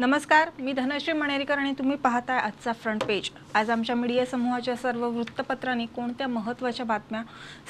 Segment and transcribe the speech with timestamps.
[0.00, 5.06] नमस्कार मी धनश्री मणेरीकर आणि तुम्ही पाहताय आजचा फ्रंट पेज आज आमच्या मीडिया समूहाच्या सर्व
[5.06, 7.22] वृत्तपत्रांनी कोणत्या महत्त्वाच्या बातम्या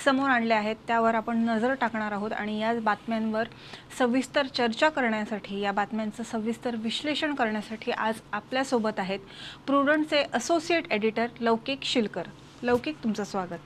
[0.05, 3.49] समोर आणल्या आहेत त्यावर आपण नजर टाकणार आहोत आणि या बातम्यांवर
[3.99, 9.21] सविस्तर चर्चा करण्यासाठी या बातम्यांचं सविस्तर विश्लेषण करण्यासाठी आज आपल्यासोबत आहेत
[9.67, 12.29] प्रुडंटचे असोसिएट एडिटर लौकिक शिलकर.
[12.63, 13.59] लौकिक तुमचं स्वागत.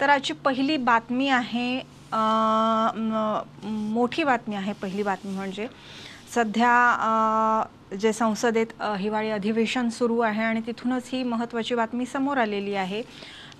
[0.00, 1.94] तर आजची पहिली बातमी आहे
[3.64, 5.66] मोठी बातमी आहे पहिली बातमी म्हणजे
[6.34, 8.66] सध्या जे संसदेत
[8.98, 13.02] हिवाळी अधिवेशन सुरू आहे आणि तिथूनच ही महत्त्वाची बातमी समोर आलेली आहे.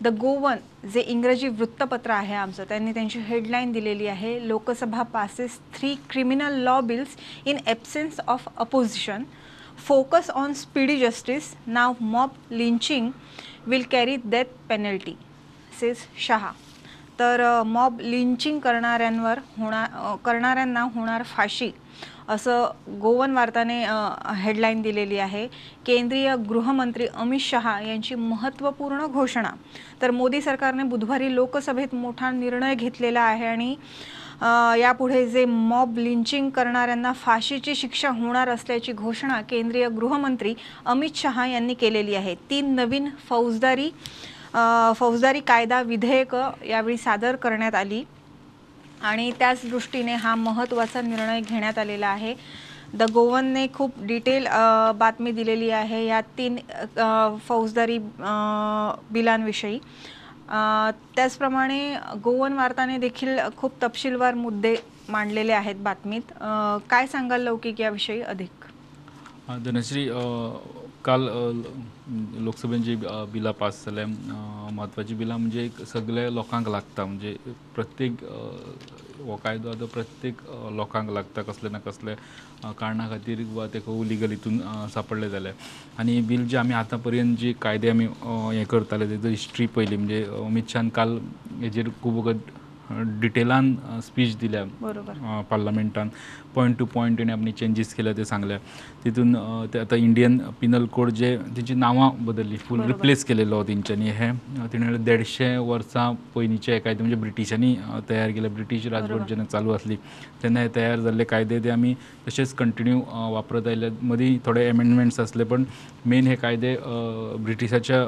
[0.03, 0.57] द गोवन
[0.93, 4.39] जे इंग्रजी वृत्तपत्र आहे आमचं त्यांनी त्यांची हेडलाईन दिलेली आहे.
[4.49, 9.25] Lok Sabha passes three criminal law bills in absence of opposition
[9.87, 13.11] focus on speedy justice now mob lynching
[13.67, 15.17] will carry death penalty
[15.81, 15.97] says
[16.27, 16.51] Shah
[17.19, 21.71] तर मॉब लिंचिंग करणाऱ्यांवर होणार करणाऱ्यांना होणार फाशी.
[22.29, 23.79] असं गोवन वार्ताने
[24.43, 25.47] हेडलाईन दिलेली आहे.
[25.87, 29.51] केंद्रीय गृहमंत्री अमित शहा यांची महत्त्वपूर्ण घोषणा.
[30.03, 33.75] तर मोदी सरकारने बुधवारी लोकसभेत मोठा निर्णय घेतलेला आहे आणि
[34.81, 40.55] यापुढे जे मॉब लिंचिंग करणाऱ्यांना फाशीची शिक्षा होणार असल्याची घोषणा केंद्रीय गृहमंत्री
[40.87, 42.35] अमित शहा यांनी केलेली आहे.
[42.51, 43.91] तीन नवीन फौजदारी
[44.97, 48.03] फौजदारी कायदा विधेयकं यावेळी सादर करण्यात आली.
[49.05, 52.35] आणि त्याच दृष्टीने हा महत्त्वाचा निर्णय घेण्यात आलेला आहे.
[52.95, 54.47] द गोवनने खूप डिटेल
[54.99, 56.57] बातमी दिलेली आहे या तीन
[57.49, 57.99] फौजदारी
[59.13, 59.79] बिलांविषयी.
[61.17, 61.79] त्याचप्रमाणे
[62.25, 64.75] गोवन वार्ताने देखील खूप तपशीलवार मुद्दे
[65.09, 66.33] मांडलेले आहेत बातमीत.
[66.91, 68.65] काय सांगाल लौकिक याविषयी अधिक?
[69.65, 70.09] धनश्री
[71.05, 71.23] काल
[72.45, 72.95] लोकसभेन जी
[73.33, 74.07] बिलां पास जाल्या
[74.75, 77.05] म्हत्वाची बिलां म्हणजे सगळ्या लोकांक लागता.
[77.05, 77.37] म्हणजे
[77.75, 78.25] प्रत्येक
[79.27, 80.41] हो कायदो आतां प्रत्येक
[80.77, 82.15] लोकांक लागता कसले ना कसले
[82.79, 84.59] कारणां खातीर वा तेका लिगल हितून
[84.95, 85.55] सापडले जाल्यार
[86.01, 89.97] आनी बील जे आमी आतां पर्यंत जे कायदे आमी हें करताले तेजो हिस्ट्री पयली.
[89.97, 91.19] म्हणजे अमित शान काल
[91.61, 92.51] हेजेर खूब वगत
[93.21, 93.75] डिटेलान
[94.07, 94.65] स्पीच दिल्या
[95.51, 96.09] पार्लमेंटान
[96.55, 98.59] पॉयंट टू पॉयंट तेणें आपली चेंजीस केल्या ते सांगल्या.
[99.05, 99.35] तितून
[99.73, 102.57] ते आतां इंडियन पिनल कोड जे तेंची नांवां बदलली.
[102.57, 102.81] फूल.
[102.87, 104.31] रिप्लेस केलेलो तेंच्यांनी हे.
[104.73, 107.75] तिणें देडशे वर्सां पयलींचे कायदे म्हणजे ब्रिटिशांनी
[108.09, 108.49] तयार केले.
[108.49, 109.29] ब्रिटीश राजवट.
[109.29, 109.97] जेन्ना चालू आसली
[110.43, 111.95] तेन्ना हे तयार जाल्ले कायदे ते आमी
[112.27, 113.01] तशेंच कंटिन्यू
[113.33, 115.65] वापरत आयले मदीं थोडे एमेंडमेंट्स आसले पण
[116.07, 116.77] मेन हे कायदे
[117.45, 118.01] ब्रिटिशाच्या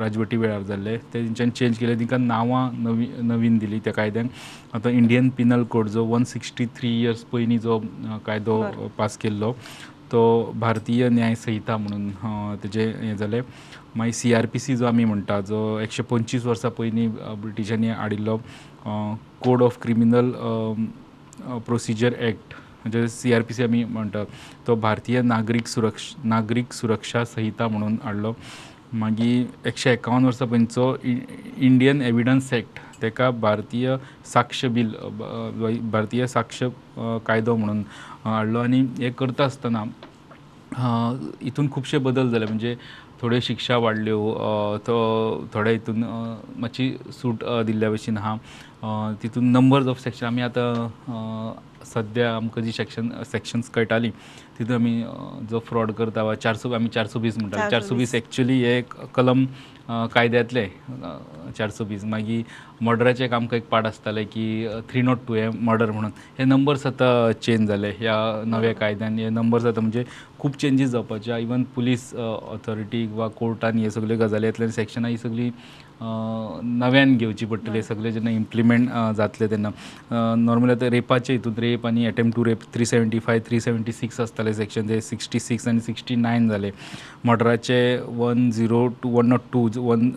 [0.00, 1.98] राजवटी वेळार जाल्ले ते तेंच्यांनी चेंज केले.
[2.00, 4.30] तिका नांवां नवी नवीन दिली त्या कायद्यांक
[4.74, 7.78] आतां इंडियन पिनल कोड जो वन सिक्स्टी थ्री इयर्स पयलीं जो
[8.26, 8.62] कायदो.
[8.98, 9.54] पास केल्लो
[10.12, 13.40] तो भारतीय न्याय संहिता म्हणून तेजे तेजें हें जालें
[13.96, 17.08] मागीर सी आर पी सी जो आमी म्हणटा जो एकशे पंचवीस वर्सां पयलीं
[17.42, 18.36] ब्रिटिशांनी हाडिल्लो
[19.42, 20.32] code of criminal
[21.66, 24.24] procedure act म्हणजे सी आर पी सी आमी म्हणटा
[24.66, 28.34] तो भारतीय नागरीक सुरक्ष नागरीक सुरक्षा संहिता म्हणून हाडलो
[28.92, 33.96] मागीर एकशे एकावन्न वर्सां पयलींचो इंडियन एविडन्स एक्ट ताका भारतीय
[34.32, 34.92] साक्ष बील
[35.90, 36.62] भारतीय साक्ष
[37.26, 37.82] कायदो म्हणून
[38.24, 39.84] हाडलो आनी हें करता आसतना
[41.42, 42.74] हितून खुबशे बदल जाले म्हणजे
[43.20, 44.18] थोड्यो शिक्षा वाडल्यो
[44.86, 44.96] तो
[45.54, 46.04] थोड्या हितून
[46.60, 51.52] मातशी सूट दिल्ल्या भशेन आहा तितून नंबर्स ऑफ सेक्शन आमी आतां
[51.86, 54.10] सद्या आमकां जी सेक्शन सेक्शन्स कळटाली
[54.58, 55.02] तितून आमी
[55.50, 59.44] जो फ्रॉड करता वा चारसो आमी चारसो वीस म्हणटा चारसो वीस एक्चुली हे एक कलम
[59.88, 61.16] कायद्यांतले अ,
[61.58, 62.44] चारसो वीस मागीर
[62.84, 64.46] मर्डराचें एक आमकां एक पार्ट आसतालें की
[64.90, 66.10] थ्री नॉट टू हे मर्डर म्हणून.
[66.38, 68.16] हे नंबर्स आतां चेंज जाले ह्या
[68.46, 70.04] नव्या कायद्यान हे नंबर्स आतां म्हणजे
[70.38, 71.38] खूब चेंजीस जावपाचे.
[71.42, 75.50] इवन पुलीस ऑथॉरिटीक वा कोर्टान हे सगल्यो गजालींतल्यान सेक्शनां ही सगळीं
[76.00, 79.70] नव्यान घेवची पडटली सगळे जेन्ना इम्प्लिमेंट जातले तेन्ना
[80.36, 84.20] नॉर्मली आतां रेपाचे हितून रेप आनी attempt to rape three seventy five three seventy six
[84.20, 86.70] आसताले सेक्शन ते सिक्स्टी सिक्स आनी सिक्स्टी नायन जाले
[87.24, 87.80] मर्डराचे
[88.16, 90.08] one zero two one not two one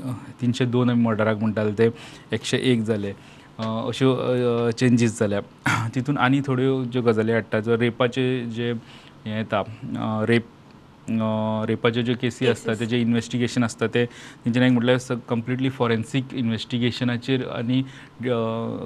[0.41, 1.89] तिनशे दोन आमी मर्डराक म्हणटाले ते
[2.35, 3.13] एकशे एक जाले
[3.59, 4.16] अश्यो
[4.77, 5.39] चेंजीस जाल्या
[5.95, 8.23] तितून आनी थोड्यो ज्यो गजाली हाडटा जो रेपाचे
[8.55, 8.72] जे
[9.25, 9.63] हें येता
[10.27, 10.45] रेप
[11.69, 12.79] रेपाच्यो ज्यो केसी आसता Cases.
[12.79, 14.05] तेजें इन्वेस्टिगेशन आसता ते
[14.46, 17.81] तेंच्यानी एक म्हटल्यार कंप्लिटली फॉरेन्सीक इन्वेस्टिगेशनाचेर आनी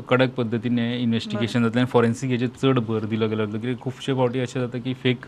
[0.09, 4.39] कडक पद्दतीन हें इन्वेस्टिगेशन जातलें आनी फॉरेन्सीक हेजेर चड भर दिलो गेलो कित्याक खुबशे फावटी
[4.39, 5.25] अशें जाता की फेक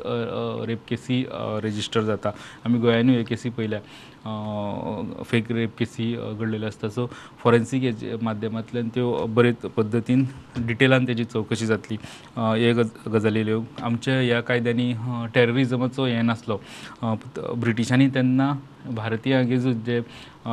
[0.68, 1.26] रेप केसी
[1.64, 2.30] रेजिस्टर जाता.
[2.66, 3.80] आमी गोंयानूय हे केसी पयल्या
[5.26, 7.06] फेक रेप केसी अ, घडलेल्यो आसता सो
[7.44, 10.26] फॉरेन्सीक हेजे माध्यमांतल्यान त्यो बरे पद्दतीन
[10.68, 11.98] डिटेलान तेजी चवकशी जातली.
[12.38, 13.26] हे गज
[13.82, 14.94] आमच्या ह्या कायद्यांनी
[15.36, 16.60] टॅररिजमाचो हें नासलो.
[17.62, 18.54] ब्रिटिशांनी तेन्ना
[18.96, 19.44] भारतीय
[19.86, 20.02] जे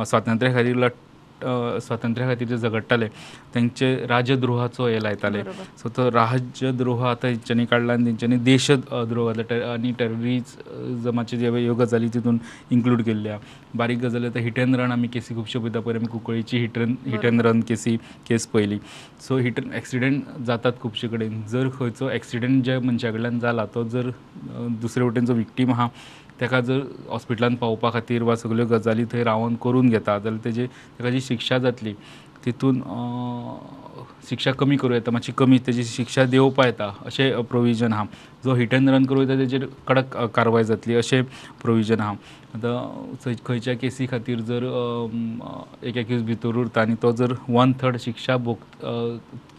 [0.05, 0.91] स्वातंत्र्या खातीर लड
[1.41, 3.07] स्वातंत्र्या खातीर जे झगडटाले
[3.55, 5.41] तेंचे राजद्रोहाचो हे लायताले.
[5.77, 12.07] सो तो राजद्रोह आतां हेंच्यांनी काडला आनी तेंच्यांनी देशद्रोह घातला आनी टेररिजमाचे जे ह्यो गजाली
[12.13, 12.37] तितून
[12.71, 13.37] इन्क्लूड केल्ल्या
[13.75, 16.95] बारीक गजाली आतां हिट एंड रन आमी केसी खुबश्यो पळयता पयर आमी कुंकळीची hit run
[17.05, 17.97] hit and run KC
[18.29, 18.79] case पयली
[19.27, 24.09] सो हिट एक्सिडेंट जातात खुबशे कडेन जर खंयचो एक्सिडेंट ज्या मनशा कडल्यान जाला तो जर
[24.81, 25.87] दुसरे वटेन जो विक्टीम आहा
[26.39, 26.79] तेका जर
[27.09, 30.65] हॉस्पिटलांत पावोवपा खातीर वा सगल्यो गजाली थंय रावन करून घेता जाल्यार तेजी
[30.99, 31.93] ताका जी शिक्षा जातली
[32.45, 32.81] तितून
[34.29, 38.03] शिक्षा कमी करूं येता मातशी कमी तेजी शिक्षा देंवोवपा येता अशें प्रोविजन आहा
[38.45, 41.23] जो हिट एंड रन करूं येता तेजेर कडक कारवाय जातली अशें
[41.61, 42.13] प्रोविजन आहा
[42.55, 44.63] आतां खंय- खंयच्या केसी खातीर जर
[45.87, 48.57] एक एक्यूज भितर उरता आनी तो जर वन थर्ड शिक्षा भोग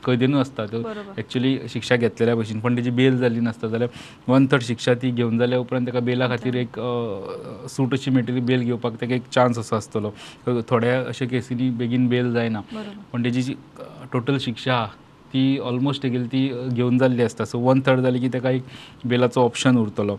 [0.06, 0.80] कैदेनूच आसता तो.
[1.18, 3.90] एक्चुली शिक्षा घेतलेल्या भशेन पण तेजी बेल जाल्ली नासता जाल्यार
[4.28, 6.78] वन थर्ड शिक्षा ती घेवन जाल्या उपरांत ताका बेला खातीर एक
[7.70, 10.10] सूट अशी मेळटली बेल घेवपाक ताका एक चान्स असो आसतलो
[10.70, 12.60] थोड्या अशा केसींनी बेगीन बेल जायना.
[13.12, 13.54] पण तेजी जी
[14.12, 14.86] टोटल शिक्षा आहा
[15.32, 18.64] ती ऑलमोस्ट तेगेली ती घेवन जाल्ली आसता सो वन थर्ड जाली की ताका एक
[19.06, 20.16] बेलाचो ऑप्शन उरतलो.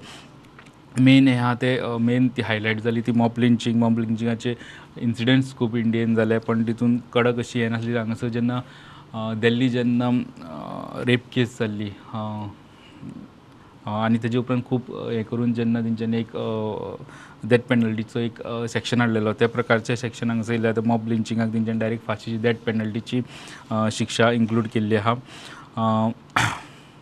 [1.00, 4.54] मेन ह्या आहा ते मेन ती हायलायट जाली ती मॉप लिंचिंग मॉप लिंचिंगाचे
[5.02, 8.60] इन्सिडेंट्स खूब इंडियेन जाले पण तितून कडक अशी हें नासली हांगासर जेन्ना
[9.42, 10.10] दिल्ली जेन्ना
[11.08, 11.90] रेप केस जाल्ली
[13.88, 16.32] आनी तेजे उपरांत खूब हें हे करून जेन्ना तेंच्यांनी एक
[17.50, 22.06] डेथ पेनल्टीचो एक सेक्शन हाडलेलो त्या प्रकारचे सेक्शन हांगासर येयले आतां मॉब लिंचिंगाक तेंच्यानी डायरेक्ट
[22.08, 23.22] फाशीची डेथ पेनल्टीची
[23.98, 25.14] शिक्षा इन्क्लूड केल्ली आहा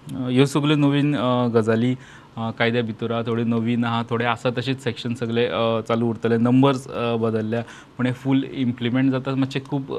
[0.08, 1.16] ह्यो सगल्यो नवीन
[1.54, 1.96] गजाली
[2.38, 5.48] कायद्या भितर आहा थोड्यो नवीन आहा थोडे आसा तशेच सेक्शन सगळे
[5.88, 6.38] चालू उरतले.
[6.38, 6.88] नंबर्स
[7.22, 7.62] बदलल्या.
[7.98, 9.92] पण हे फूल इम्प्लिमेंट जाता मातशें खूब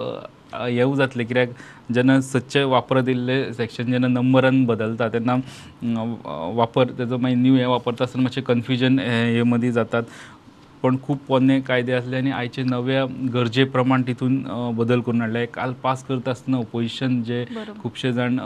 [0.55, 1.27] हेवू जातलें.
[1.27, 1.49] कित्याक
[1.95, 5.35] जेन्ना सदचे वापरत येयल्ले सेक्शन जेन्ना नंबरान बदलता तेन्ना
[6.57, 10.03] वापर तेजो मागीर न्यू हे वापरता आसतना मातशें कन्फ्युजन हे मदीं जातात.
[10.83, 13.05] पण खूब पोन्ने कायदे आसले आनी आयचे नव्या
[13.35, 14.43] गरजे प्रमाण तितून
[14.77, 17.45] बदल करून हाडले काल पास करता आसतना ओपोजिशन जे.
[17.83, 18.39] खुबशे जाण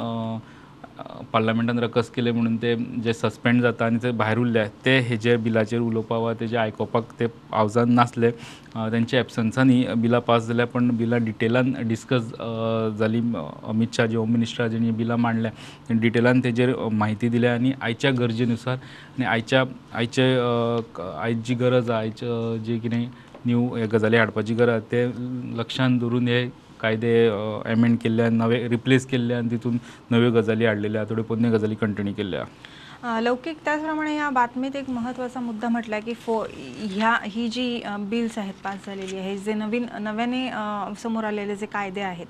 [1.32, 2.74] पार्लमेंटान रकस केले म्हणून ते
[3.04, 7.24] जे सस्पेंड जाता आनी ते भायर उरले ते हेजे बिलाचेर उलोवपा वा तेजे आयकोपाक ते
[7.52, 12.32] हावजान नासले तेंच्या एबसन्सांनी बिलां पास जाल्या पण बिलां डिटेलान डिस्कस
[12.98, 13.22] जालीं
[13.68, 18.74] अमित शाह जे होम मिनिस्टर जेणी बिलां मांडल्या डिटेलान तेजेर म्हायती दिल्या आनी आयच्या गरजेनुसार
[18.76, 23.04] आनी आयच्या आयचे अ, आयज जी गरज आहा आयच्या जे कितें
[23.46, 25.06] न्यू हे गजाली हाडपाची गरज ते
[25.58, 26.44] लक्षांत दवरून हे
[26.80, 27.14] कायदे
[27.70, 29.78] एमेंड केले नवे रिप्लेस केले आणि तितून
[30.10, 32.44] नव्यो गजाली हाडलेल्या थोड्यो पोरण्यो गजाली कंटिन्यू केल्या.
[33.22, 36.42] लौकिक त्याचप्रमाणे या बातमीत एक महत्त्वाचा मुद्दा म्हटला की फो
[36.80, 40.48] ह्या ही जी बिल्स आहेत पास झालेली आहे जे नवीन नव्याने
[41.02, 42.26] समोर आलेले जे कायदे आहेत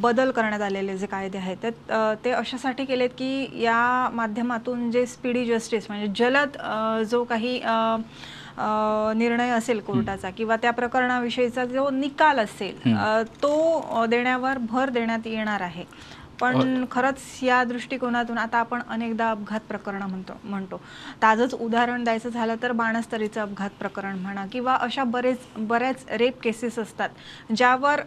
[0.00, 5.44] बदल करण्यात आलेले जे कायदे आहेत तर ते अशासाठी केलेत की या माध्यमातून जे स्पीडी
[5.46, 6.56] जस्टिस म्हणजे जलद
[7.10, 7.58] जो काही
[9.16, 12.78] निर्णय असेल कोर्टाचा किंवा त्या प्रकरणाविषयीचा जो निकाल असेल
[13.42, 15.84] तो देण्यावर भर देण्यात येणार आहे.
[16.40, 20.80] पण खरंच या दृष्टिकोनातून आता आपण अनेकदा अपघात प्रकरण म्हणतो म्हणतो.
[21.22, 26.78] ताजंच उदाहरण द्यायचं झालं तर बाणस्तरीचं अपघात प्रकरण म्हणा किंवा अशा बरेच बऱ्याच रेप केसेस
[26.78, 28.00] असतात ज्यावर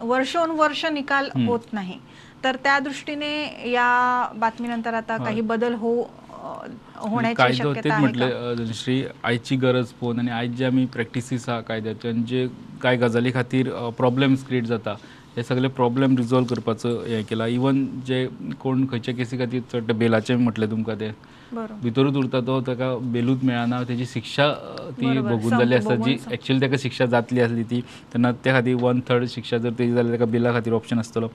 [0.00, 1.98] वर्षोनवर्ष निकाल होत नाही.
[2.44, 8.28] तर त्या दृष्टीने या बातमीनंतर आता काही बदल हो अ, होण्याची शक्यता तेच आहे म्हटले
[8.28, 8.72] का?
[8.74, 12.46] श्री आयची गरज पळोवन आनी आयज जे आमी प्रॅक्टिसीस आहा कायद्याचे आनी जे
[12.82, 14.94] कांय गजाली खातीर प्रॉब्लेम्स क्रिएट जाता
[15.36, 17.46] हे सगळे प्रॉब्लेम रिजॉल्व करपाचो हें केला.
[17.46, 18.26] इवन जे
[18.60, 21.10] कोण खंयच्या केसी खातीर चड बेलाचें म्हटलें तुमकां तें
[21.52, 21.74] बरोबर.
[21.82, 26.14] भितरूच उरता तो ताका बेलूच मेळना तेजी शिक्षा अ, ती बरोबर, भोगून जाल्ली आसता जी
[26.14, 27.80] भोगून एक्चुअली ताका शिक्षा जातली आसली ती
[28.12, 31.28] तेन्ना त्या खातीर वन थर्ड शिक्षा जर तेजी जाल्यार ताका बेला खातीर ऑप्शन आसतलो.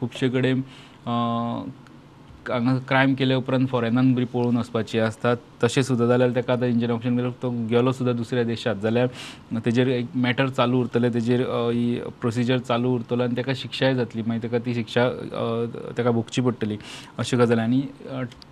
[0.00, 0.62] खुबशे कडेन
[1.06, 1.12] अ,
[2.50, 6.90] हांगा क्रायम केले उपरांत फॉरेनान बरी पळोवन वचपाची आसता तशें सुद्दां जाल्यार ताका आतां इंडियन
[6.90, 8.80] ऑप्शन केल्यार तो गेलो सुद्दां दुसऱ्या देशांत.
[8.82, 9.06] जाल्यार
[9.64, 11.08] तेजेर एक मॅटर चालू उरतले.
[11.14, 11.40] तेजेर
[11.74, 14.22] ही प्रोसिजर चालू उरतलो आनी ताका शिक्षाय जातली.
[14.26, 15.08] मागीर ताका ती शिक्षा
[15.98, 16.76] ताका भोगची पडटली
[17.18, 17.80] अश्यो गजाली आनी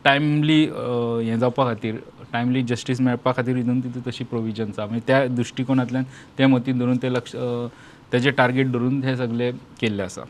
[0.05, 1.95] टायमली हें जावपा खातीर
[2.33, 6.05] टायमली जस्टीस मेळपा खातीर हितून तितून तशी प्रोविजन्स आसा मागीर त्या दृश्टिकोनांतल्यान
[6.39, 7.67] ते मतीन धरून ते लक्ष अ,
[8.13, 9.51] तेजे टार्गेट धरून हे सगळे
[9.81, 10.23] केल्ले आसा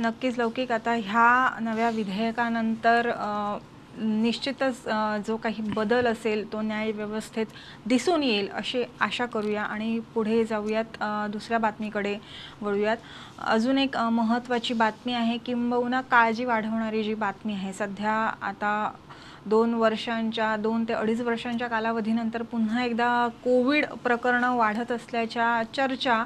[0.00, 0.72] नक्कीच लौकिक.
[0.72, 3.10] आता ह्या नव्या विधेयकानंतर
[3.98, 4.82] निश्चितच
[5.26, 7.46] जो काही बदल असेल तो न्यायव्यवस्थेत
[7.88, 10.96] दिसून येईल अशी आशा करूया आणि पुढे जाऊयात
[11.32, 12.16] दुसऱ्या बातमीकडे
[12.62, 12.96] वळूयात.
[13.46, 18.12] अजून एक महत्त्वाची बातमी आहे किंबहुना काळजी वाढवणारी जी बातमी आहे सध्या
[18.48, 18.90] आता
[19.46, 26.24] दोन वर्षांच्या दोन ते अडीच वर्षांच्या कालावधीनंतर पुन्हा एकदा कोविड प्रकरणं वाढत असल्याच्या चर्चा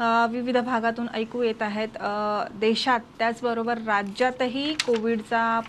[0.00, 1.96] विविध भागातून ऐकू येत आहेत.
[2.60, 5.60] देशात त्याचबरोबर राज्यातही कोविडचा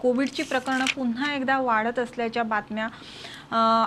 [0.00, 2.88] कोविडची प्रकरणं पुन्हा एकदा वाढत असल्याच्या बातम्या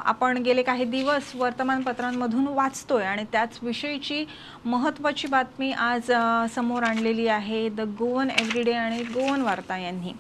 [0.09, 4.25] आपण गेले काही दिवस वर्तमानपत्रांमधून वाचतोय आणि त्याच विषयीची
[4.65, 6.11] महत्त्वाची बातमी आज
[6.55, 10.13] समोर आणलेली आहे द गोवन एव्हरीडे आणि गोवन वार्ता यांनी.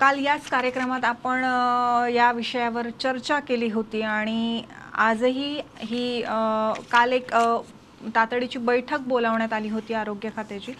[0.00, 1.44] काल याच कार्यक्रमात आपण
[2.14, 4.62] या विषयावर चर्चा केली होती आणि
[4.98, 6.20] आजही ही
[6.90, 7.34] काल एक
[8.14, 10.72] तातडीची बैठक बोलावण्यात आली होती आरोग्य खात्याची.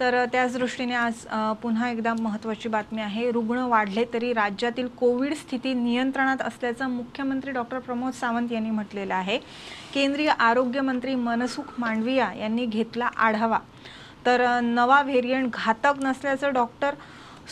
[0.00, 1.26] तर त्याच दृष्टीने आज
[1.62, 3.30] पुन्हा एकदा महत्त्वाची बातमी आहे.
[3.32, 9.38] रुग्ण वाढले तरी राज्यातील कोविड स्थिती नियंत्रणात असल्याचं मुख्यमंत्री डॉक्टर प्रमोद सावंत यांनी म्हटलेलं आहे.
[9.94, 13.58] केंद्रीय आरोग्यमंत्री मनसुख मांडविया यांनी घेतला आढावा.
[14.26, 16.94] तर नवा व्हेरियंट घातक नसल्याचं डॉक्टर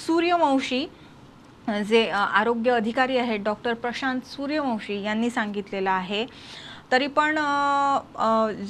[0.06, 0.86] सूर्यवंशी
[1.88, 6.24] जे आरोग्य अधिकारी आहेत डॉक्टर प्रशांत सूर्यवंशी यांनी सांगितलेलं आहे.
[6.92, 7.38] तरी पण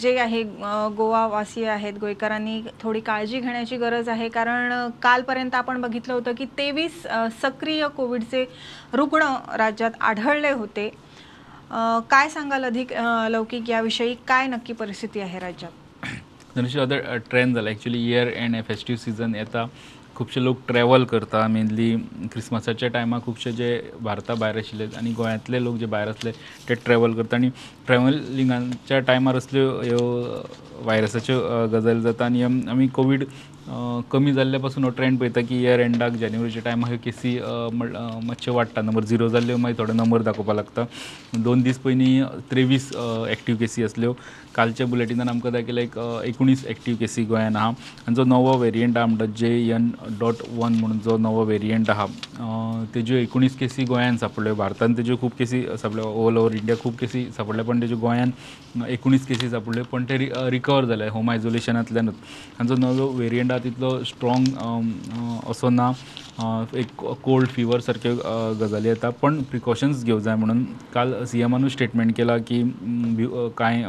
[0.01, 0.43] जे आहे
[0.97, 4.29] गोवावासी आहेत गोयकरांनी थोडी काळजी घेण्याची गरज आहे.
[4.29, 7.03] कारण कालपर्यंत आपण बघितलं होतं की तेवीस
[7.43, 8.45] सक्रिय कोविडचे
[8.93, 10.89] रुग्ण राज्यात आढळले होते.
[12.11, 12.93] काय सांगाल अधिक
[13.31, 14.15] लौकिक याविषयी?
[14.29, 15.71] काय नक्की परिस्थिती आहे राज्यात?
[16.57, 16.85] धनुष्य
[17.31, 17.71] ट्रेंड झाला.
[17.71, 19.67] Actually year end festive season येता
[20.17, 21.47] खुबशे लोक ट्रॅव्हल करता.
[21.49, 21.95] मेनली
[22.33, 23.71] क्रिसमसाच्या टायमार खुबशे जे
[24.03, 26.33] भारता भायर आशिल्ले आनी गोंयांतले लोक जे भायर आसले
[26.69, 27.37] ते ट्रॅव्हल करता.
[27.37, 27.49] आनी
[27.87, 30.05] ट्रॅव्हलिंगाच्या टायमार असल्यो ह्यो
[30.85, 31.39] व्हायरसाच्यो
[31.73, 32.25] गजाली जाता.
[32.27, 33.25] आनी आमी कोवीड
[34.11, 37.39] कमी जाल्ल्या पासून हो ट्रेंड पळयता की इयर एंडाक जानेवारीच्या टायमार केसी
[37.73, 40.85] मातशे मातश्यो वाडटा नंबर झिरो जाल्ल्यो मागीर थोडे नंबर दाखोवपाक लागता.
[41.45, 42.91] दोन दीस पयलीं त्रेवीस
[43.31, 44.13] एक्टीव केसी आसल्यो
[44.55, 49.07] कालच्या बुलेटिनान आमकां दाखयलें एक एकुणीस एक्टीव केसी गोंयान आहा आनी जो नवो वेरियंट आहा
[49.07, 49.91] म्हणटा जे एन
[50.21, 52.07] डॉट वन म्हणून जो नवो वेरियंट आहा
[52.95, 57.25] तेज्यो एकुणीस केसी गोंयान सापडल्यो भारतान तेज्यो खूब केसी सापडल्यो ऑल ओवर इंडिया खूब केसी
[57.37, 58.31] सापडल्या पण तेज्यो गोंयान
[58.89, 60.19] एकुणीस केसी सापडल्यो पण ते
[60.51, 62.15] रिकवर जाले होम आयसोलेशनांतल्यानूच
[62.61, 64.55] आनी जो नवो वेरियंट आहा तितलो स्ट्रॉंग
[65.51, 65.91] असो ना
[66.79, 68.15] एक कोल्ड फिवर सारक्यो
[68.61, 70.65] गजाली येता पण प्रिकॉशन्स घेवंक जाय म्हणून.
[70.93, 72.63] काल सी स्टेटमेंट केला की
[73.59, 73.83] कांय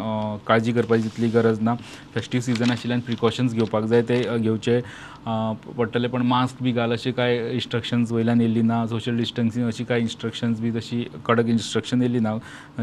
[0.47, 1.75] काळजी करपाची तितली गरज ना
[2.15, 4.79] फेस्टीव सीझन आशिल्ल्यान प्रिकॉशन्स घेवपाक जाय ते घेवचे
[5.27, 9.99] पडटले पण मास्क बी घाल अशें कांय इन्स्ट्रक्शन्स वयल्यान येयल्ली ना सोशल डिस्टन्सींग अशी कांय
[9.99, 12.37] इन्स्ट्रक्शन्स बी तशी कडक इन्स्ट्रक्शन येयल्ली ना.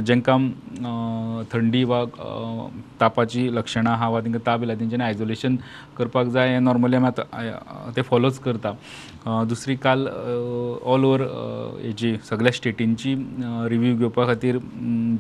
[0.07, 0.39] जेंकां
[1.53, 2.05] थंडी वा
[3.01, 5.57] तापाची लक्षणां आहा वा तांकां ताप येयला तेंच्यांनी आयसोलेशन
[5.99, 8.73] करपाक जाय हें नॉर्मली आमी आतां ते फॉलोच करता.
[9.49, 11.23] दुसरी काल ऑल ओवर
[11.83, 13.15] हेजी सगळ्या स्टेटींची
[13.71, 14.57] रिव्ह्यू घेवपा खातीर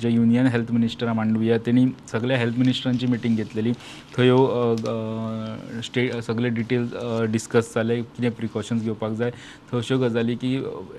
[0.01, 3.73] जे युनियन हेल्थ मिनिस्टर मांडविया तेणी सगळ्या हेल्थ मिनिस्टरांची मिटींग घेतलेली.
[4.17, 6.95] थंय ह्यो स्टे सगळे डिटेल्स
[7.33, 9.31] डिस्कस जालें कितें प्रिकॉशन्स घेवपाक जाय.
[9.73, 10.55] थंय अश्यो गजाली की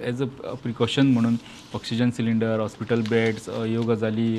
[0.09, 0.25] एज अ
[0.63, 1.35] प्रिकॉशन म्हणून
[1.75, 4.31] ऑक्सिजन सिलिंडर हॉस्पिटल बेड्स ह्यो गजाली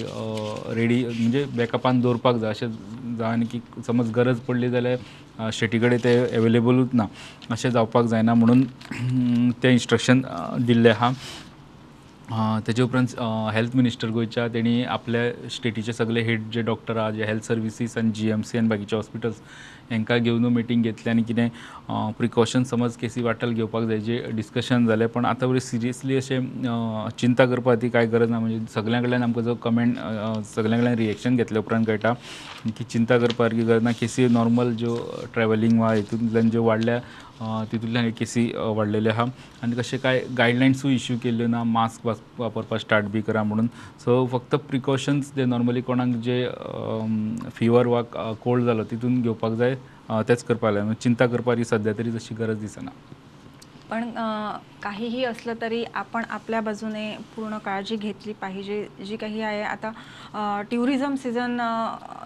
[0.77, 2.51] रेडी म्हणजे बॅकअपान दवरपाक जाय.
[2.51, 7.07] अशें जावन की समज गरज पडली जाल्यार स्टेटी कडेन ते एवेलेबलूच ना.
[7.51, 10.23] अशें जावपाक जायना म्हणून तें इन्स्ट्रक्शन
[10.67, 11.13] दिल्लें आहा
[12.67, 13.15] तेजे उपरांत
[13.55, 18.11] हेल्थ मिनिस्टर गोंयच्या तेणी आपल्या स्टेटीचे सगळे हेड जे डॉक्टर आहा जे हेल्थ सर्विसीस आनी
[18.17, 19.41] जी एम सी आनी बाकीचे हॉस्पिटल्स
[19.93, 21.49] हेंकां घेवन मिटींग घेतली आनी कितें
[21.91, 26.39] प्रिकॉशन समज केसी वाट्याल घेवपाक जाय जे डिस्कशन जालें पण आतां बरी सिरियसली अशें
[27.19, 29.97] चिंता करपा ती कांय गरज ना म्हणजे सगल्या कडल्यान आमकां जो कमेंट
[30.55, 32.13] सगल्या कडल्यान रिएक्शन घेतल्या उपरांत कळटा
[32.77, 34.97] की चिंता करपा सारकी गरज ना केसी नॉर्मल ज्यो
[35.35, 36.99] ट्रॅव्हलिंग वा हितूंतल्यान ज्यो वाडल्या
[37.73, 39.25] तितूंतल्यान केसी अ, वाडलेल्यो आहा.
[39.63, 42.07] आनी कशें कांय गायडलायन्सूय इश्यू केल्ल्यो ना मास्क
[42.39, 43.67] वापरपाक स्टार्ट बी करा म्हणून.
[44.05, 46.45] सो फक्त प्रिकॉशन्स जे नॉर्मली कोणाक जे
[47.57, 48.03] फिवर वा
[48.45, 49.77] कोल्ड जालो तितून घेवपाक जाय.
[50.29, 52.91] तेच करपाक चिंता करपाची सध्या तरी तशी गरज दिसना.
[53.91, 54.11] पण
[54.83, 58.87] काहीही असलं तरी आपण आपल्या बाजूने पूर्ण काळजी घेतली पाहिजे.
[59.07, 61.61] जी काही आहे आता टुरिझम सीझन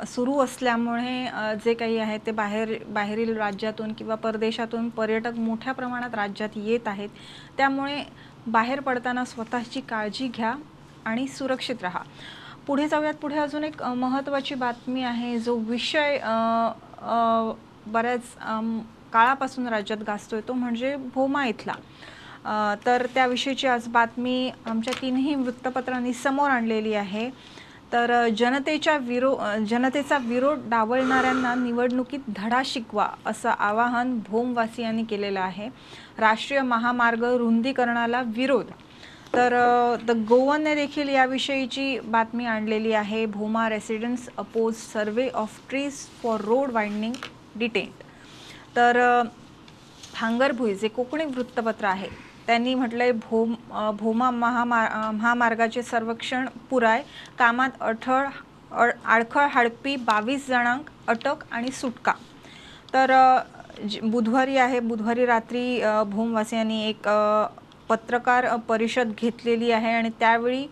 [0.09, 6.57] सुरू असल्यामुळे जे काही आहे ते बाहेर बाहेरील राज्यातून किंवा परदेशातून पर्यटक मोठ्या प्रमाणात राज्यात
[6.57, 7.09] येत आहेत.
[7.57, 8.03] त्यामुळे
[8.47, 10.55] बाहेर पडताना स्वतःची काळजी घ्या
[11.07, 12.03] आणि सुरक्षित राहा.
[12.67, 13.15] पुढे जाऊयात.
[13.15, 16.19] पुढे अजून एक महत्त्वाची बातमी आहे जो विषय
[17.93, 18.35] बऱ्याच
[19.13, 21.75] काळापासून राज्यात गाजतोय तो म्हणजे भोमा इथला.
[22.87, 27.29] तर त्याविषयीची आज बातमी आमच्या तीनही वृत्तपत्रांनी समोर आणलेली आहे.
[27.93, 29.35] तर जनतेच्या विरो
[29.69, 35.69] जनतेचा विरोध डावलणाऱ्यांना निवडणुकीत धडा शिकवा असं आवाहन भोमवासियांनी केलेलं आहे.
[36.19, 38.71] राष्ट्रीय महामार्ग रुंदीकरणाला विरोध
[39.37, 39.55] तर
[40.07, 43.25] द गोवनने देखील याविषयीची बातमी आणलेली आहे.
[43.27, 47.13] Bhoma residents oppose survey of trees for road widening
[47.59, 48.05] डिटेंट
[48.77, 49.01] तर
[50.21, 52.09] भांगरभुई जे कोकणी वृत्तपत्र आहे
[52.47, 53.55] त्यांनी म्हटलंय भोम
[53.99, 57.03] भोमा महामा महामार्गाचे सर्वेक्षण पुराय
[57.39, 58.27] कामात अडथळ
[58.73, 62.13] अड आडखळ हाडपी बावीस जणांक अटक आणि सुटका.
[62.95, 63.13] तर
[64.03, 67.09] बुधवारी आहे बुधवारी रात्री भूमवासियांनी एक
[67.89, 70.67] पत्रकार परिषद घेतलेली आहे आणि त्यावेळी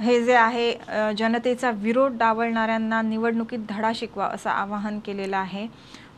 [0.00, 0.72] हे जे आहे
[1.18, 5.66] जनतेचा विरोध डावलणाऱ्यांना निवडणुकीत धडा शिकवा असं आवाहन केलेलं आहे.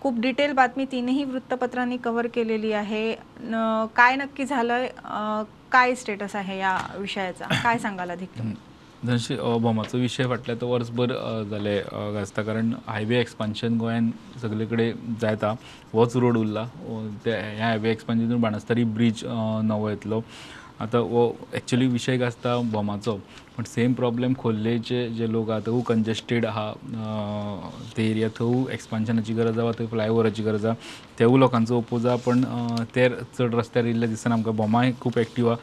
[0.01, 3.15] खूप डिटेल बातमी तीनही वृत्तपत्रांनी कव्हर केलेली आहे.
[3.41, 4.89] न- काय नक्की झालंय
[5.73, 7.45] काय स्टेटस आहे या विषयाचा?
[7.63, 8.55] काय सांगाल अधिक तुम्ही?
[9.07, 11.77] जशें भोमाचो विशय फाटल्या तो वर्सभर अ, जाले
[12.15, 12.43] गाजता.
[12.43, 14.11] कारण हायवे एक्सपान्शन गोंयान
[14.43, 15.55] सगळे कडेन जायता.
[15.93, 16.63] होच रोड उरला.
[17.27, 19.25] ह्या हायवे एक्सपान्शनातून बाणस्तारी ब्रीज
[19.71, 20.23] नवो येतलो.
[20.81, 21.23] आतां हो
[21.55, 23.15] एक्चुली विशय गाजता भोमाचो
[23.57, 26.71] पण सेम प्रॉब्लेम खोर्लेचे जे लोक आहा थंय कंजेस्टेड आहा
[27.97, 30.75] ते एरिया थंय एक्सपान्शनाची गरज आहा थंय फ्लायओवराची गरज आहा.
[31.19, 32.17] तेवूय लोकांचो ओपोज आहा.
[32.27, 32.45] पण
[32.95, 35.57] ते चड रस्त्यार येयल्ले दिसान आमकां भोमाय खूब एक्टीव आहा.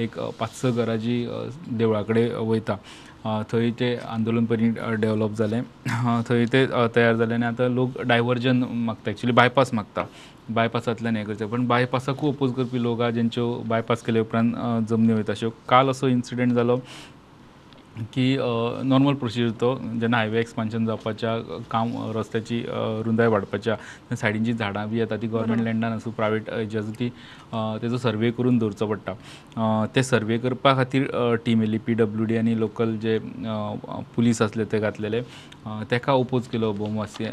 [0.00, 1.24] एक पांच स घरां जी
[1.78, 2.76] देवळा कडेन वयता
[3.50, 4.68] थंय ते आंदोलन परी
[5.00, 5.60] डेवलप जालें
[6.28, 6.64] थंय ते
[6.96, 10.04] तयार जाले आनी आतां लोक डायवर्जन मागता एक्चुअली बायपास मागता
[10.54, 14.54] बायपासांतल्यान हें करचें पण बायपासाकूय ओपोज करपी लोक आहा जेंच्यो बायपास केले उपरांत
[14.90, 16.76] जमनी वयता अश्यो काल असो इन्सिडेंट जालो
[18.12, 18.24] की
[18.88, 21.36] नॉर्मल प्रोसिजर तो जेन्ना हायवे एक्सपान्शन जावपाच्या
[21.70, 22.60] काम रस्त्याची
[23.06, 23.76] रुंदाय वाडपाच्या
[24.16, 28.30] सायडीन जी झाडां बी येता ती गव्हर्मेंट लँडान आसूं प्रायवेट हेज्या ती अ, तेजो सर्वे
[28.38, 31.06] करून दवरचो पडटा ते सर्वे करपा खातीर
[31.46, 33.18] टीम येयली पी डब्ल्यू डी आनी लोकल जे
[34.16, 35.20] पुलीस आसले ते घातलेले.
[35.90, 37.24] तेका ओपोज केलो बोमवासी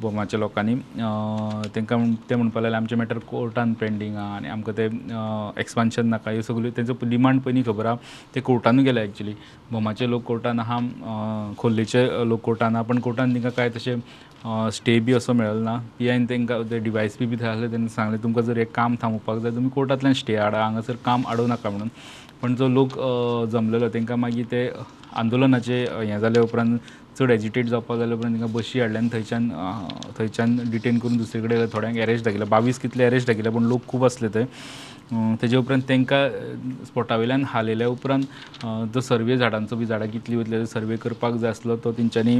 [0.00, 0.74] बोमाच्या लोकांनी?
[0.74, 4.84] तांकां तेंकां म्हण- ते म्हणपा लागले आमचे मॅटर कोर्टान पेंडींग आहा आनी आमकां ते
[5.60, 6.30] एक्सपान्शन नाका.
[6.30, 7.96] ह्यो सगल्यो तेंचो डिमांड पयलीं खबर आहा
[8.34, 9.34] ते कोर्टानूय गेले एक्चुली
[9.72, 10.78] बोमाचे लोक कोर्टान आहा
[11.58, 13.96] खोर्लेचे लोक कोर्टान आहा पण कोर्टान तांकां कांय तशें
[14.76, 15.76] स्टे बी असो मेळलो ना?
[15.98, 19.38] पी आयन तांकां ते डिवायस बी थंय आसले तेंणी सांगलें तुमकां जर एक काम थांबोवपाक
[19.42, 21.88] जाय तुमी कोर्टांतल्यान स्टे हाडा हांगासर काम आडोवं नाका म्हणून.
[22.42, 22.98] पण जो लोक
[23.52, 24.68] जमलेलो तेंकां मागीर ते
[25.16, 26.78] आंदोलनाचे हें जाले उपरांत
[27.18, 29.48] चड एजिटेट जावपाक जाल्या उपरांत तांकां बशी हाडल्यान थंयच्यान
[30.18, 32.44] थंयच्यान डिटेन करून दुसरे कडेन थोड्यांक एरेस्ट दाखयले.
[32.44, 34.44] बावीस कितले एरेस्ट दाखयले पूण लोक खूब आसले थंय
[35.12, 36.28] तेजे उपरांत तांकां
[36.86, 41.76] स्पोटा वयल्यान हालयल्या उपरांत जो सर्वे झाडांचो बी झाडां कितली वयतले सर्वे करपाक जाय आसलो
[41.84, 42.36] तो तेंच्यांनी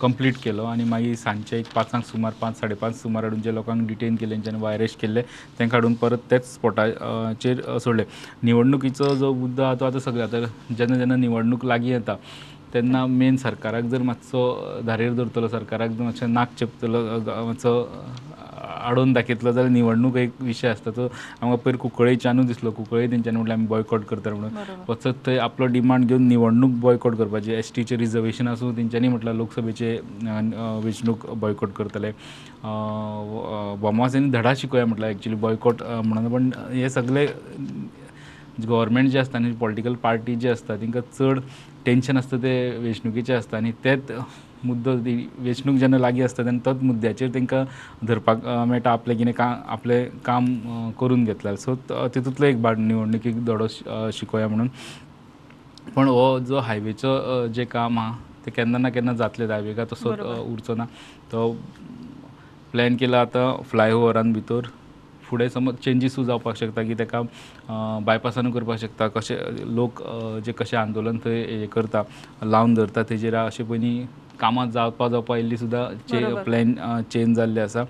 [0.00, 0.64] कंप्लीट केलो.
[0.64, 4.34] आनी मागीर सांजचे एक पांचांक सुमार पांच साडे पांच सुमार हाडून जे लोकांक डिटेन केले
[4.34, 5.22] तेंच्यांनी वायरस अरेस्ट केल्ले
[5.58, 8.04] तांकां हाडून परत तेच स्पोटाचेर सोडले.
[8.42, 12.16] निवडणुकीचो जो मुद्दो आहा तो आतां सगळे आतां जेन्ना जेन्ना निवडणूक लागीं येता
[12.74, 14.42] तेन्ना मेन सरकाराक जर मातसो
[14.86, 17.00] धारेर धरतलो सरकाराक जर मातशें नाक चेपतलो
[17.46, 17.72] मातसो
[18.60, 21.04] आडोवन दाखयतलो जाल्यार निवडणूक एक विशय आसता तो
[21.42, 22.70] आमकां पयर कुंकळ्ळेच्यानूय दिसलो.
[22.70, 24.58] कुंकळ्ळे तेंच्यांनी म्हटलें आमी बॉयकॉट करता म्हणून.
[24.88, 29.92] वचत थंय आपलो डिमांड घेवन निवडणूक बॉयकॉट करपाची एस टीचे रिजर्वेशन आसूं तेंच्यांनी म्हटलां लोकसभेचे
[30.22, 32.10] वेंचणूक बॉयकॉट करतले.
[33.80, 36.32] बोमावासिंनी धडा शिकोया म्हटलं एक्चुली बॉयकॉट म्हणून.
[36.32, 37.26] पण हे सगळे
[38.68, 41.40] गव्हर्मेंट जे आसता आनी पॉलिटिकल पार्टी जे आसता तेंकां चड
[41.86, 44.10] टेन्शन आसता ते वेंचणुकेचें आसता आनी तेच
[44.64, 44.94] मुद्दो
[45.42, 47.64] वेंचणूक जेन्ना लागीं आसता तेन्ना तोच मुद्द्याचेर तेंकां
[48.06, 51.74] धरपाक मेळटा आपलें कितें काम आपलें काम करून घेतल्यार सो
[52.14, 53.66] तितूंतलो एक भाग निवडणुकीक धडो
[54.12, 54.68] शिकोया म्हणून.
[55.96, 58.12] पण हो जो हायवेचो जें काम आहा
[58.46, 60.12] तें केन्ना ना केन्ना जातलें हायवे काय तसो
[60.52, 60.84] उरचो ना.
[61.32, 61.52] तो
[62.72, 64.68] प्लॅन केला आतां फ्लायओवरान भितर.
[65.24, 67.20] फुडें समज चेंजीसूय जावपाक शकता की तेका
[68.06, 69.08] बायपासानूय करपाक शकता.
[69.16, 69.36] कशे
[69.76, 70.02] लोक
[70.44, 72.02] जे कशें आंदोलन थंय हें करता
[72.44, 74.06] लावन धरता तेजेर अशें पयलीं
[74.40, 76.24] कामां जावपा जावपा येयल्ली सुद्दां चे.
[76.44, 76.74] प्लॅन
[77.10, 77.84] चेंज जाल्ले आसा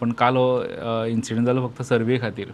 [0.00, 0.62] पण काल हो
[1.08, 2.48] इन्सिडंट जालो फक्त सर्वे खातीर.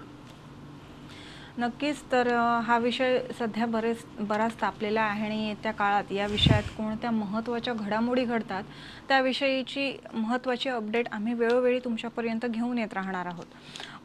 [1.59, 2.29] नक्कीच तर
[2.65, 8.25] हा विषय सध्या बरेच बराच तापलेला आहे आणि येत्या काळात या विषयात कोणत्या महत्त्वाच्या घडामोडी
[8.25, 8.65] घडतात
[9.09, 13.47] त्याविषयीची महत्त्वाची अपडेट आम्ही वेळोवेळी तुमच्यापर्यंत घेऊन येत राहणार आहोत.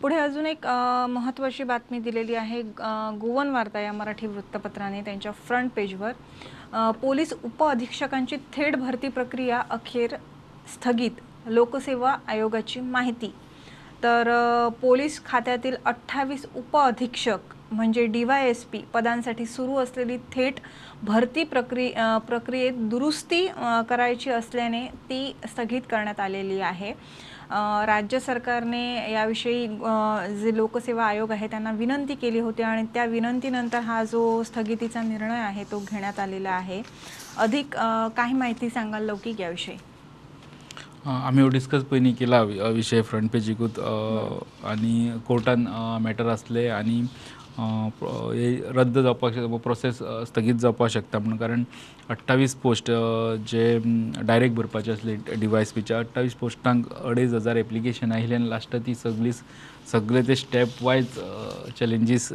[0.01, 0.65] पुढे अजून एक
[1.09, 2.61] महत्त्वाची बातमी दिलेली आहे
[3.21, 6.11] गोवन वार्ता या मराठी वृत्तपत्राने त्यांच्या फ्रंट पेजवर
[6.73, 10.15] पोलीस उपअधीक्षकांची थेट भरती प्रक्रिया अखेर
[10.73, 11.11] स्थगित.
[11.45, 13.33] लोकसेवा आयोगाची माहिती.
[14.03, 14.29] तर
[14.81, 20.59] पोलीस खात्यातील अठ्ठावीस उपअधीक्षक म्हणजे डी वाय एस पी पदांसाठी सुरू असलेली थेट
[21.03, 21.89] भरती प्रक्रि
[22.27, 23.45] प्रक्रियेत दुरुस्ती
[23.89, 26.93] करायची असल्याने ती स्थगित करण्यात आलेली आहे.
[27.85, 29.67] राज्य सरकारने याविषयी
[30.41, 35.39] जे लोकसेवा आयोग आहे त्यांना विनंती केली होती आणि त्या विनंतीनंतर हा जो स्थगितीचा निर्णय
[35.39, 36.81] आहे तो घेण्यात आलेला आहे.
[37.37, 37.75] अधिक
[38.17, 39.75] काही माहिती सांगाल लौकिक याविषयी?
[41.05, 43.79] अ, आमी हो डिस्कस पयलीं केला वि- विशय फ्रंट पेजीकूच
[44.65, 45.67] आनी कोर्टान
[46.01, 47.40] मॅटर आसले आनी अ, अ, प्र- हे
[48.75, 49.97] रद्द जावपाक शकता प्रोसेस
[50.27, 51.37] स्थगीत जावपाक शकता म्हणून.
[51.37, 51.63] कारण
[52.09, 52.91] अठ्ठावीस पोस्ट
[53.51, 53.77] जे
[54.27, 59.31] डायरेक्ट भरपाचे आसले डिवायस पीच्या अठ्ठावीस पोस्टांक अडेज हजार एप्लिकेशन आयिल्ले आनी लास्ट ती सगळी
[59.87, 61.05] सगळे ते step wise
[61.79, 62.27] challenges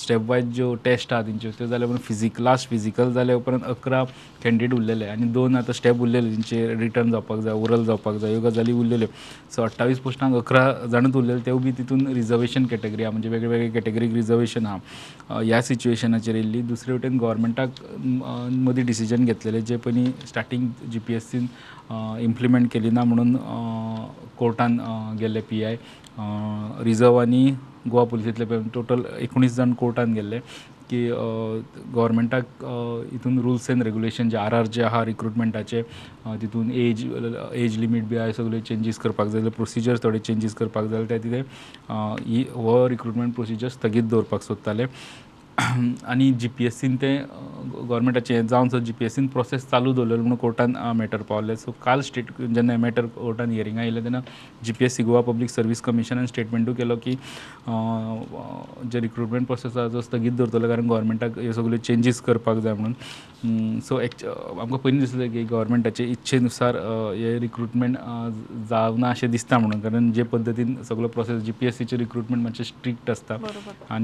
[0.00, 4.02] step wise ज्यो टेस्ट आहा तेंच्यो त्यो जाल्या उपरांत फिजिक लास्ट फिजिकल जाल्या उपरांत अकरा
[4.44, 8.40] कॅन्डिडेट उरलेले आनी दोन आतां स्टेप उरलेले तेंचे रिटर्न जावपाक जाय ओरल जावपाक जाय ह्यो
[8.48, 9.08] गजाली उरलेल्यो
[9.56, 13.68] सो अठ्ठावीस पोस्टांक अकरा जाणूच उरलेले तेवूय बी तितून रिजर्वेशन कॅटेगरी आहा म्हणजे वेगळे वेगळे
[13.70, 20.68] कॅटेगरीक रिजर्वेशन आहा ह्या सिच्युएशनाचेर येयल्ली दुसरे वटेन गोवोरमेंटाक मदीं डिसिजन घेतलेले जे पयलीं स्टार्टींग
[20.92, 21.46] जी पी एस सीन
[21.90, 23.36] इम्प्लिमेंट केली ना म्हणून
[24.38, 24.78] कोर्टान
[25.20, 25.76] गेल्ले पी आय
[26.84, 27.50] रिजर्व आनी
[27.90, 30.38] गोवा पुलिसेंतले टोटल एकुणीस जाण कोर्टान गेल्ले
[30.90, 32.64] की गव्हर्मेंटाक
[33.12, 35.82] हितून रुल्स एंड रेगुलेशन जे आर आर जे आहा रिक्रुटमेंटाचे
[36.40, 37.04] तितून एज
[37.54, 41.42] एज लिमीट बी आहा सगळे चेंजीस करपाक जाय प्रोसिजर्स थोडे चेंजीस करपाक जाय ते कितें
[42.26, 44.86] ही हो रिक्रुटमेंट प्रोसिजर स्थगीत दवरपाक सोदताले.
[45.60, 49.66] आनी जी पी एस सीन ते गव्हर्मेंटाचें हें जावन सो जी पी एस सीन प्रोसेस
[49.70, 51.56] चालू दवरलेलो म्हणून कोर्टान मॅटर पावले.
[51.56, 54.20] सो काल स्टेट जेन्ना मॅटर कोर्टान हियरिंग आयिल्लें तेन्ना
[54.64, 57.14] G P S C Goa public service कमिशनान स्टेटमेंटूय केलो की
[58.92, 63.80] जे रिक्रुटमेंट प्रोसेस आहा तो स्थगीत दवरतलो कारण गव्हर्मेंटाक ह्यो सगल्यो चेंजीस करपाक जाय म्हणून.
[63.80, 66.76] सो एक्च आमकां पयलीं दिसलें की गव्हर्मेंटाचे इच्छेनुसार
[67.16, 67.96] हे रिक्रुटमेंट
[68.70, 69.80] जावना अशें दिसता म्हणून.
[69.80, 73.98] कारण जे पद्दतीन सगळो प्रोसेस जी पी एस सीचे रिक्रुटमेंट मातशें स्ट्रिक्ट आसता अ,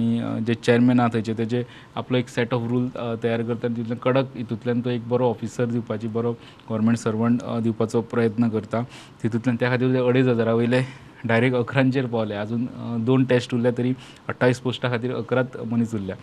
[0.46, 1.64] जे चेअरमॅन आहा थंयचे म्हणजे तेजे
[1.96, 2.88] आपलो एक सेट ऑफ रूल
[3.22, 6.32] तयार करता आनी तितूंतल्यान कडक हितूंतल्यान तो एक बरो ऑफिसर दिवपाची बरो
[6.68, 8.82] गव्हर्मेंट सर्वंट दिवपाचो प्रयत्न करता.
[9.22, 10.80] तितूंतल्यान त्या खातीर अडेज हजारा वयले
[11.26, 12.66] डायरेक्ट अकरांचेर पावले अजून
[13.04, 13.92] दोन टेस्ट उरल्या तरी
[14.28, 16.16] अठ्ठावीस पोस्टा खातीर अकरात मनीस उरल्या.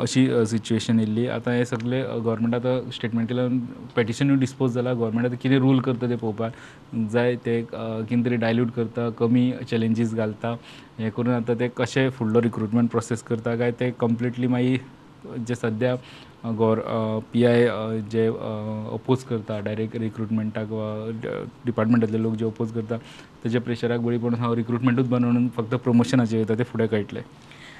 [0.00, 3.58] अशी सिच्युएशन येयल्ली आतां हे सगळे गोवोरमेंट आतां स्टेटमेंट केल्यान
[3.96, 6.52] पेटिशनूय डिस्पोज जाला गोवोरमेंट आतां कितें रूल करता तें पळोवपाक
[7.12, 10.54] जाय ते कितें तरी डायल्यूट करता कमी चॅलेंजीस घालता.
[10.98, 13.56] हें करून आतां ते कशें फुडलो रिक्रुटमेंट प्रोसेस करता?
[13.56, 15.94] काय ते कंप्लिटली मागीर जे सद्या
[16.44, 16.78] गोर
[17.32, 17.66] पी आय
[18.10, 20.68] जे अपोज करता डायरेक्ट रिक्रुटमेंटाक
[21.66, 22.96] डिपार्टमेंटांतले लोक जे अपोज करता
[23.44, 27.22] तेजे प्रेशराक बळी पडून हांव रिक्रुटमेंटूच बनवून फक्त प्रमोशनाचे वयता ते फुडें कळटलें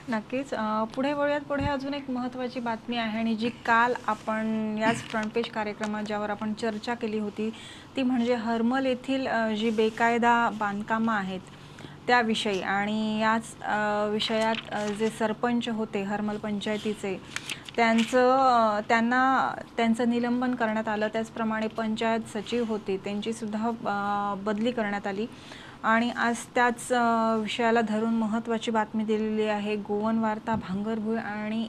[0.09, 0.53] नक्कीच
[0.94, 5.49] पुढे वळूयात पुढे अजून एक महत्त्वाची बातमी आहे आणि जी काल आपण याच फ्रंट पेज
[5.55, 7.49] कार्यक्रमात ज्यावर आपण चर्चा केली होती
[7.97, 9.27] ती म्हणजे हरमल येथील
[9.59, 11.40] जी बेकायदा बांधकामं आहेत
[12.07, 12.61] त्याविषयी.
[12.61, 13.55] आणि याच
[14.12, 17.16] विषयात जे सरपंच होते हरमल पंचायतीचे
[17.79, 19.21] त्यांचं त्यांना
[19.77, 21.09] त्यांचं निलंबन करण्यात आलं.
[21.12, 22.97] त्याचप्रमाणे पंचायत सचिव होते.
[23.05, 23.71] त्यांचीसुद्धा
[24.45, 25.27] बदली करण्यात आली.
[25.83, 26.87] आणि आज त्याच
[27.41, 29.77] विषयाला धरून महत्त्वाची बातमी दिलेली आहे.
[29.88, 31.67] गोवन वार्ता भांगरभूय आणि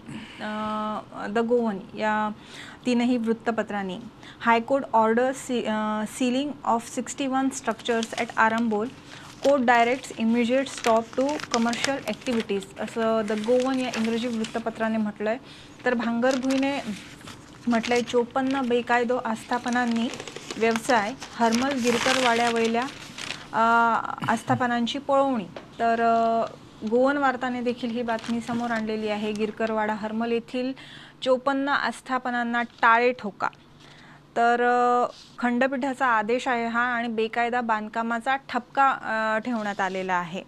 [1.34, 2.30] द गोवन या
[2.86, 3.98] तीनही वृत्तपत्रांनी.
[4.46, 5.62] High court order see
[6.18, 8.88] sealing of sixty one structures at Arambol.
[9.44, 15.84] Court directs immediate stop to commercial activities असं द गोवन या इंग्रजी वृत्तपत्राने म्हटलं आहे
[15.86, 16.74] तर भांगरभुईने
[17.68, 20.08] म्हटलं आहे चोपन्न बेकायदो आस्थापनांनी
[20.58, 22.86] व्यवसाय हरमल गिरकरवाड्यावयल्या
[24.32, 25.46] आस्थापनांची पळवणी.
[25.80, 26.02] तर
[26.90, 29.32] गोवन वार्ताने देखील ही बातमी समोर आणलेली आहे.
[29.34, 30.72] गिरकरवाडा हरमल येथील
[31.24, 33.48] चोपन्न आस्थापनांना टाळे ठोका.
[34.38, 34.64] तर
[35.40, 40.44] खंडपीठाचा आदेश आहे हा आणि बेकायदा बांधकामाचा ठपका ठेवण्यात आलेला आहे.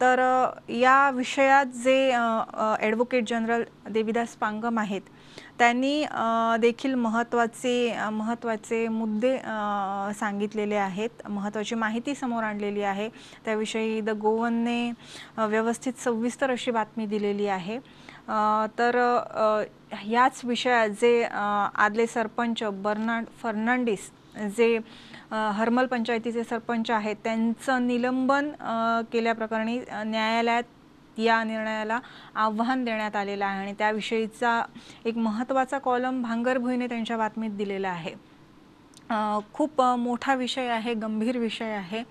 [0.00, 0.20] तर
[0.68, 5.00] या विषयात जे ॲडव्होकेट जनरल देविदास पांगम आहेत
[5.58, 6.04] त्यांनी
[6.60, 9.36] देखील महत्त्वाचे महत्त्वाचे मुद्दे
[10.18, 13.08] सांगितलेले आहेत महत्त्वाची माहिती समोर आणलेली आहे.
[13.44, 14.90] त्याविषयी द गोवनने
[15.38, 17.78] व्यवस्थित सविस्तर अशी बातमी दिलेली आहे.
[18.78, 18.98] तर
[19.92, 24.10] ह्याच विषयात जे आदले सरपंच बर्नाड फर्नांडिस
[24.56, 24.78] जे
[25.30, 28.50] हरमल पंचायतीचे सरपंच आहेत त्यांचं निलंबन
[29.12, 31.98] केल्याप्रकरणी न्यायालयात या निर्णयाला
[32.34, 34.60] आव्हान देण्यात आलेलं आहे आणि त्याविषयीचा
[35.04, 38.14] एक महत्त्वाचा कॉलम भांगरभुईने त्यांच्या बातमीत दिलेला आहे.
[39.54, 42.02] खूप मोठा विषय आहे गंभीर विषय आहे.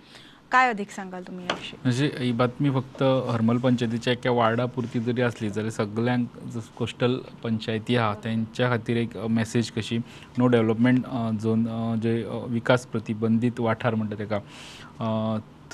[0.52, 1.78] काय अधिक सांगाल तुम्ही याविषयी?
[1.84, 8.14] म्हणजे ही बातमी फक्त हरमल पंचायतीच्या एका वार्डापुरती जरी असली जाल्यार सगल्यांक कोस्टल पंचायती आहा
[8.24, 9.98] तेंच्या खातीर एक मॅसेज कशी
[10.38, 11.06] नो डेव्हलपमेंट
[11.42, 11.66] झोन
[12.04, 14.40] जे विकास प्रतिबंधीत वाठार म्हणटा तेका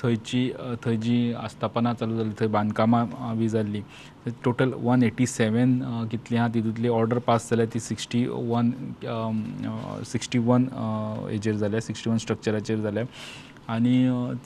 [0.02, 0.50] थंयची
[0.84, 3.80] थंय जी आस्थापनां चालू जाली थंय बांदकामां बी जाल्ली
[4.44, 5.78] टोटल वन एटी सेवन
[6.10, 8.70] कितली आहा तितूंतली ऑर्डर पास जाल्या ती सिक्स्टी वन
[10.06, 10.66] सिक्स्टी वन
[11.30, 13.04] हेजेर जाल्या सिक्स्टी वन स्ट्रक्चराचेर जाल्या
[13.68, 13.94] आनी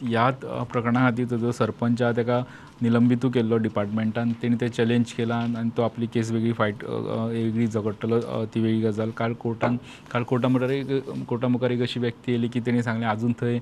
[0.03, 2.43] ह्याच प्रकरणा खातीर ताजो सरपंच आहा ताका
[2.83, 4.33] निलंबितू केल्लो डिपार्टमेंटान.
[4.43, 8.21] तेणी ते चॅलेंज केला आनी तो आपली केस वेगळी फायट वेगळी झगडटलो
[8.55, 9.11] ती वेगळी गजाल.
[9.17, 9.77] काल कोर्टान
[10.13, 13.59] काल कोर्टा मुखार एक कोर्टा मुखार एक अशी व्यक्ती येयली की तेणी सांगलें आजून थंय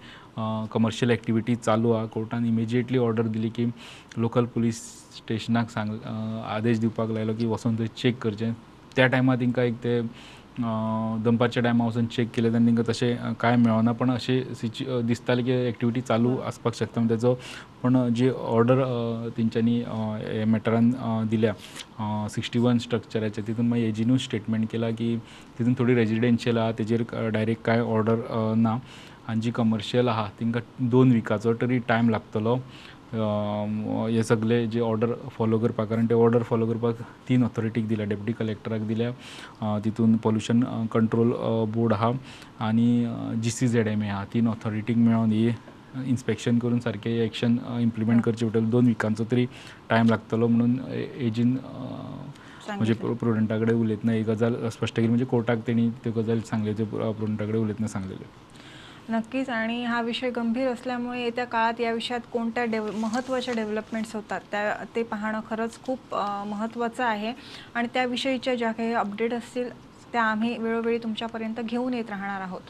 [0.73, 3.67] कमर्शियल एक्टिविटी चालू आहा कोर्टान इमिजिएटली ऑर्डर दिली की
[4.17, 4.83] लोकल पुलीस
[5.17, 5.97] स्टेशनाक सांग
[6.57, 8.53] आदेश दिवपाक लायलो की वचोन थंय चॅक करचें.
[8.97, 10.01] त्या टायमार तांकां एक ते
[10.59, 15.53] दनपारच्या टायमार वचून चॅक केलें तेन्ना तांकां तशें कांय मेळना पण अशें सिच्यु दिसतालें की
[15.53, 17.35] एक्टिविटी चालू आसपाक शकता ताजो
[17.83, 18.83] पण जी ऑर्डर
[19.37, 19.83] तेंच्यांनी
[20.53, 20.91] मॅटरान
[21.31, 21.53] दिल्या
[22.31, 25.17] सिक्स्टी वन स्ट्रक्चराचेर तितून मागीर एजीनूच स्टेटमेंट केला की
[25.59, 28.77] तितून थोडी रेजिडेन्शियल आहा तेजेर डायरेक्ट कांय ऑर्डर ना
[29.29, 32.57] आनी जी कमर्शियल आहा तांकां दोन विकाचो तरी टायम लागतलो.
[33.13, 38.33] हे सगळे जे ऑर्डर फॉलो करपा कारण ते ऑर्डर फॉलो करपाक तीन ऑथॉरिटीक दिल्या डेप्युटी
[38.33, 39.11] कलेक्टराक दिल्या.
[39.61, 41.33] अ, तितून पोल्युशन कंट्रोल
[41.75, 42.11] बोर्ड आहा
[42.67, 43.07] आनी
[43.43, 45.47] G C Z M A आहा तीन ऑथॉरिटीक मेळोन ही
[46.07, 48.49] इन्स्पेक्शन करून सारकें एक्शन इम्प्लिमेंट करचें.
[48.49, 49.47] पडटलें दोन विकांचो तरी
[49.91, 50.79] टायम लागतलो म्हणून
[51.19, 51.57] एजीन
[52.69, 52.93] म्हणजे.
[52.95, 55.09] प्रुडंटा कडेन उलयतना ही गजाल स्पश्ट केली.
[55.09, 58.29] म्हणजे कोर्टाक तेणी त्यो गजाल सांगले त्यो प्रुडंटा कडेन उलयतना सांगलेल्यो
[59.11, 59.49] नक्कीच.
[59.51, 64.75] आणि हा विषय गंभीर असल्यामुळे येत्या काळात या विषयात कोणत्या डेव महत्त्वाच्या डेव्हलपमेंट्स होतात त्या
[64.97, 66.15] ते पाहणं खरंच खूप
[66.47, 67.33] महत्त्वाचं आहे.
[67.75, 69.69] आणि त्याविषयीच्या ज्या काही अपडेट असतील
[70.13, 72.61] त्या आम्ही वेळोवेळी तुमच्यापर्यंत घेऊन येत राहणार आहोत.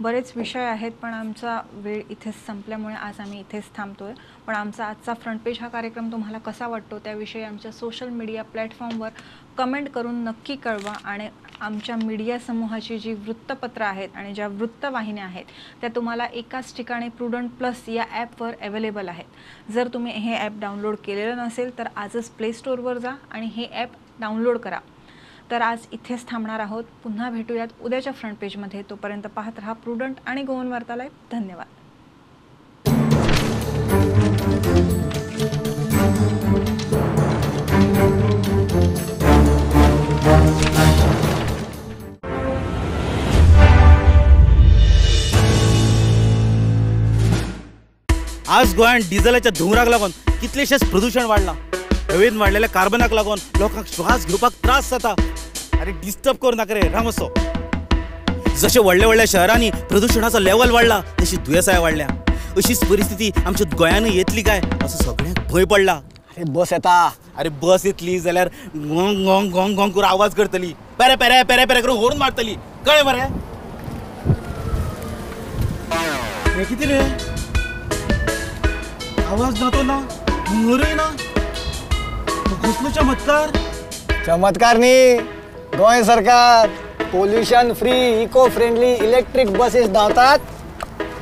[0.00, 4.12] बरेच विषय आहेत पण आमचा वेळ इथेच संपल्यामुळे आज आम्ही इथेच थांबतोय.
[4.46, 9.10] पण आमचा आजचा फ्रंट पेज हा कार्यक्रम तुम्हाला कसा वाटतो त्याविषयी आमच्या सोशल मीडिया प्लॅटफॉर्मवर
[9.58, 11.28] कमेंट करून नक्की कळवा आणि
[11.60, 15.44] आमच्या मीडिया समूहाची जी वृत्तपत्र आहेत आणि ज्या वृत्तवाहिन्या आहेत
[15.80, 19.24] त्या तुम्हाला एकाच ठिकाणी प्रुडंट प्लस या ॲपवर अवेलेबल आहेत.
[19.72, 23.96] जर तुम्ही हे ॲप डाउनलोड केलेलं नसेल तर आजच प्ले स्टोअरवर जा आणि हे ॲप
[24.20, 24.80] डाउनलोड करा.
[25.50, 26.84] तर आज इथेच थांबणार आहोत.
[27.02, 31.08] पुन्हा भेटूयात उद्याच्या फ्रंट पेजमध्ये तोपर्यंत पाहत राहा प्रुडंट आणि गोवन वार्तालाय.
[31.32, 31.66] धन्यवाद.
[48.76, 50.10] गोंयांत डिझेलाच्या धुंवराक लागून
[50.40, 51.54] कितलेशेच प्रदूषण वाडलां
[52.10, 55.14] हवेन वाडलेल्या कार्बनाक लागून लोकांक श्वास घेवपाक त्रास जाता.
[55.80, 57.28] अरे डिस्टर्ब करू नाका रे राम असो
[58.60, 62.06] जशे व्हडल्या व्हडल्या शहरांनी प्रदूषणाचो लेवल वाडला तशी दुयेंसाय वाडल्या
[62.56, 64.60] अशीच परिस्थिती आमच्या गोंयानूय येतली काय?
[64.84, 65.92] असो सगळ्यांक भंय पडला.
[65.92, 67.08] अरे बस येता.
[67.38, 70.72] अरे बस येतली जाल्यार गोंग गोंग गोंग गोंग करून आवाज करतली.
[70.98, 72.54] पेरे पेरे पेरे पेरे करून होर्न मारतली.
[72.86, 73.20] कळ्ळें मरे
[76.56, 77.00] हे कितें रे?
[79.26, 79.94] आवाज ना तो ना
[80.48, 81.04] हुंगरय ना.
[82.64, 83.50] कसलो चमत्कार
[84.26, 85.16] चमत्कार न्ही
[85.76, 86.68] गोंय सरकार
[87.12, 90.38] pollution free eco friendly electric buses धांवतात.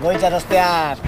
[0.03, 1.03] गोंयच्या रस्त्यार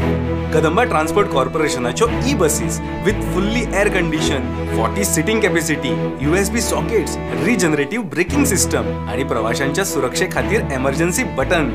[0.54, 8.06] Kadamba transport कॉर्पोरेशनाच्यो E buses with fully air condition forty seating capacity USB sockets regenerative
[8.10, 11.70] braking system आणि प्रवाशांच्या सुरक्षे खातीर एमर्जन्सी बटन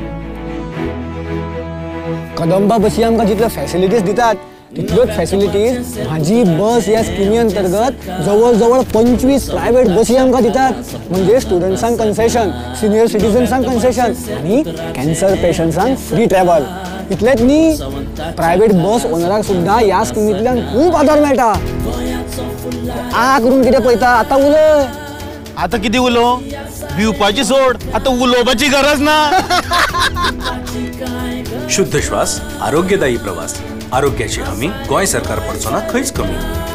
[2.38, 8.80] कदंबा बसी आमकां जितल्यो फॅसिलिटीज दितात तितल्योच फॅसिलिटीज माझी बस ह्या स्किमी अंतर्गत जवळ जवळ
[8.94, 14.62] पंचवीस प्रायव्हेट बसी आमकां दितात म्हणजे स्टुडंट्सांक कन्सेशन सिनियर सिटीजन्सांक कन्सेशन आणि
[14.96, 16.64] कॅन्सर पेशंट्सांक फ्री ट्रॅव्हल
[17.10, 17.76] इतलेंच न्ही
[18.36, 21.52] प्रायव्हेट बस ओनराक सुद्दां ह्या स्किमींतल्यान खूब आदार मेळटा
[23.14, 24.84] आ करून कितें पळयता आतां उलय
[25.56, 26.34] आता किती उलो?
[26.96, 27.76] भिवपाची सोड.
[27.94, 29.16] आता उलोवपाची गरज ना.
[31.70, 33.54] शुद्ध श्वास आरोग्यदायी प्रवास.
[33.92, 36.71] आरोग्याची हमी गोंय सरकार पडचो ना खंयच कमी.